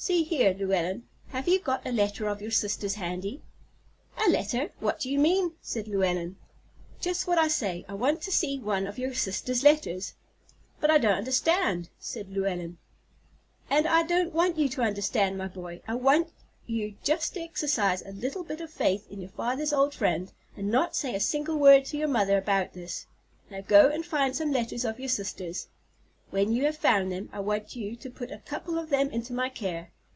See 0.00 0.22
here, 0.22 0.54
Llewellyn, 0.54 1.08
have 1.30 1.48
you 1.48 1.58
got 1.58 1.84
a 1.84 1.90
letter 1.90 2.28
of 2.28 2.40
your 2.40 2.52
sister's 2.52 2.94
handy?" 2.94 3.42
"A 4.24 4.30
letter! 4.30 4.70
What 4.78 5.00
do 5.00 5.10
you 5.10 5.18
mean?" 5.18 5.54
said 5.60 5.88
Llewellyn, 5.88 6.36
"Just 7.00 7.26
what 7.26 7.36
I 7.36 7.48
say. 7.48 7.84
I 7.88 7.94
want 7.94 8.22
to 8.22 8.30
see 8.30 8.60
one 8.60 8.86
of 8.86 8.96
your 8.96 9.12
sister's 9.12 9.64
letters." 9.64 10.14
"But 10.80 10.92
I 10.92 10.98
don't 10.98 11.18
understand," 11.18 11.88
said 11.98 12.30
Llewellyn. 12.30 12.78
"And 13.68 13.88
I 13.88 14.04
don't 14.04 14.32
want 14.32 14.56
you 14.56 14.68
to 14.68 14.82
understand, 14.82 15.36
my 15.36 15.48
boy. 15.48 15.80
I 15.88 15.96
want 15.96 16.28
you 16.68 16.94
just 17.02 17.34
to 17.34 17.40
exercise 17.40 18.00
a 18.02 18.12
little 18.12 18.44
bit 18.44 18.60
of 18.60 18.70
faith 18.70 19.04
in 19.10 19.20
your 19.20 19.30
father's 19.30 19.72
old 19.72 19.94
friend, 19.96 20.30
and 20.56 20.70
not 20.70 20.92
to 20.92 20.98
say 21.00 21.14
a 21.16 21.18
single 21.18 21.56
word 21.56 21.84
to 21.86 21.96
your 21.96 22.06
mother 22.06 22.38
about 22.38 22.72
this. 22.72 23.08
Now, 23.50 23.62
go 23.62 23.88
and 23.88 24.06
find 24.06 24.36
some 24.36 24.52
letters 24.52 24.84
of 24.84 25.00
your 25.00 25.08
sister's. 25.08 25.66
When 26.30 26.52
you 26.52 26.66
have 26.66 26.76
found 26.76 27.10
them, 27.10 27.30
I 27.32 27.40
want 27.40 27.74
you 27.74 27.96
to 27.96 28.10
put 28.10 28.30
a 28.30 28.36
couple 28.36 28.78
of 28.78 28.90
them 28.90 29.08
into 29.08 29.32
my 29.32 29.48
care. 29.48 29.92